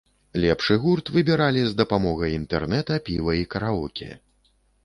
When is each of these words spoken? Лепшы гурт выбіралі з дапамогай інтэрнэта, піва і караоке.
Лепшы 0.45 0.77
гурт 0.85 1.11
выбіралі 1.17 1.61
з 1.67 1.77
дапамогай 1.81 2.31
інтэрнэта, 2.39 3.01
піва 3.11 3.37
і 3.43 3.47
караоке. 3.53 4.09